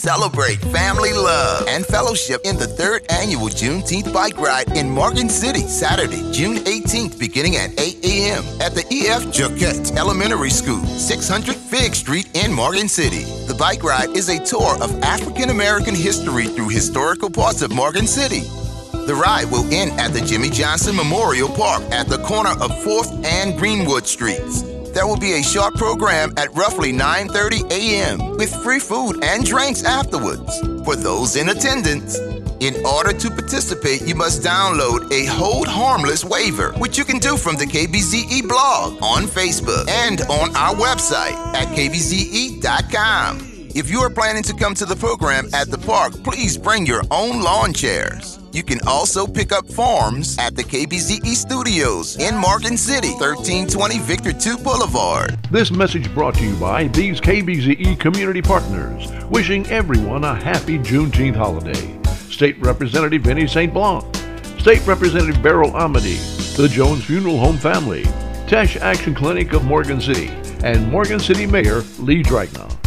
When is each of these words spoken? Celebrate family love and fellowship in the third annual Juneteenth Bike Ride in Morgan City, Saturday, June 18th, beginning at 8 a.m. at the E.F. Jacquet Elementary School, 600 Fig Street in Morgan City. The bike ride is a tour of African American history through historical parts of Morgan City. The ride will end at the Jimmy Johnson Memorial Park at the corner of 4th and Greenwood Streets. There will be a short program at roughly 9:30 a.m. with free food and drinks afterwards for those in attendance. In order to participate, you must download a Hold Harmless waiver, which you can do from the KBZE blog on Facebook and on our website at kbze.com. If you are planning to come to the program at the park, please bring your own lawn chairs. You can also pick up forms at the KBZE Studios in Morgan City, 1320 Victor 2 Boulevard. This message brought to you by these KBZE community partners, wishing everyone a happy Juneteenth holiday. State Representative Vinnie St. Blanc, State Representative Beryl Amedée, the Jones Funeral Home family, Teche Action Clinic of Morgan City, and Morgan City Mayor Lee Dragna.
Celebrate 0.00 0.56
family 0.72 1.12
love 1.12 1.68
and 1.68 1.84
fellowship 1.84 2.40
in 2.44 2.56
the 2.56 2.66
third 2.66 3.04
annual 3.10 3.48
Juneteenth 3.48 4.10
Bike 4.14 4.38
Ride 4.38 4.74
in 4.74 4.88
Morgan 4.88 5.28
City, 5.28 5.60
Saturday, 5.60 6.22
June 6.32 6.56
18th, 6.64 7.18
beginning 7.18 7.56
at 7.56 7.78
8 7.78 8.02
a.m. 8.02 8.42
at 8.62 8.74
the 8.74 8.82
E.F. 8.90 9.30
Jacquet 9.30 9.94
Elementary 9.98 10.48
School, 10.48 10.82
600 10.86 11.54
Fig 11.54 11.94
Street 11.94 12.34
in 12.34 12.50
Morgan 12.50 12.88
City. 12.88 13.24
The 13.46 13.54
bike 13.58 13.84
ride 13.84 14.16
is 14.16 14.30
a 14.30 14.42
tour 14.42 14.82
of 14.82 15.02
African 15.02 15.50
American 15.50 15.94
history 15.94 16.46
through 16.46 16.70
historical 16.70 17.28
parts 17.28 17.60
of 17.60 17.70
Morgan 17.70 18.06
City. 18.06 18.40
The 19.04 19.14
ride 19.14 19.50
will 19.50 19.70
end 19.70 20.00
at 20.00 20.14
the 20.14 20.22
Jimmy 20.22 20.48
Johnson 20.48 20.96
Memorial 20.96 21.50
Park 21.50 21.82
at 21.92 22.08
the 22.08 22.22
corner 22.24 22.52
of 22.52 22.70
4th 22.70 23.22
and 23.26 23.58
Greenwood 23.58 24.06
Streets. 24.06 24.69
There 24.92 25.06
will 25.06 25.18
be 25.18 25.34
a 25.34 25.42
short 25.42 25.74
program 25.74 26.32
at 26.36 26.54
roughly 26.54 26.92
9:30 26.92 27.70
a.m. 27.70 28.36
with 28.36 28.54
free 28.62 28.80
food 28.80 29.22
and 29.24 29.44
drinks 29.44 29.84
afterwards 29.84 30.60
for 30.84 30.96
those 30.96 31.36
in 31.36 31.48
attendance. 31.48 32.18
In 32.60 32.74
order 32.84 33.12
to 33.14 33.30
participate, 33.30 34.02
you 34.02 34.14
must 34.14 34.42
download 34.42 35.10
a 35.10 35.24
Hold 35.24 35.66
Harmless 35.66 36.24
waiver, 36.24 36.72
which 36.72 36.98
you 36.98 37.04
can 37.04 37.18
do 37.18 37.38
from 37.38 37.56
the 37.56 37.64
KBZE 37.64 38.46
blog 38.46 39.02
on 39.02 39.24
Facebook 39.24 39.88
and 39.88 40.20
on 40.22 40.54
our 40.54 40.74
website 40.74 41.36
at 41.54 41.68
kbze.com. 41.68 43.49
If 43.72 43.88
you 43.88 44.00
are 44.00 44.10
planning 44.10 44.42
to 44.44 44.52
come 44.52 44.74
to 44.74 44.84
the 44.84 44.96
program 44.96 45.48
at 45.54 45.70
the 45.70 45.78
park, 45.78 46.12
please 46.24 46.58
bring 46.58 46.86
your 46.86 47.02
own 47.12 47.40
lawn 47.40 47.72
chairs. 47.72 48.40
You 48.50 48.64
can 48.64 48.80
also 48.84 49.28
pick 49.28 49.52
up 49.52 49.64
forms 49.70 50.36
at 50.38 50.56
the 50.56 50.64
KBZE 50.64 51.36
Studios 51.36 52.16
in 52.18 52.36
Morgan 52.36 52.76
City, 52.76 53.10
1320 53.10 54.00
Victor 54.00 54.32
2 54.32 54.58
Boulevard. 54.58 55.38
This 55.52 55.70
message 55.70 56.12
brought 56.14 56.34
to 56.34 56.44
you 56.44 56.56
by 56.56 56.88
these 56.88 57.20
KBZE 57.20 58.00
community 58.00 58.42
partners, 58.42 59.08
wishing 59.26 59.64
everyone 59.68 60.24
a 60.24 60.34
happy 60.34 60.76
Juneteenth 60.76 61.36
holiday. 61.36 61.96
State 62.28 62.58
Representative 62.58 63.22
Vinnie 63.22 63.46
St. 63.46 63.72
Blanc, 63.72 64.04
State 64.58 64.84
Representative 64.84 65.40
Beryl 65.44 65.70
Amedée, 65.70 66.56
the 66.56 66.66
Jones 66.66 67.04
Funeral 67.04 67.38
Home 67.38 67.56
family, 67.56 68.02
Teche 68.48 68.78
Action 68.78 69.14
Clinic 69.14 69.52
of 69.52 69.64
Morgan 69.64 70.00
City, 70.00 70.28
and 70.64 70.90
Morgan 70.90 71.20
City 71.20 71.46
Mayor 71.46 71.82
Lee 72.00 72.24
Dragna. 72.24 72.79